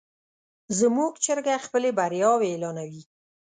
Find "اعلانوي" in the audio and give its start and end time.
2.51-3.03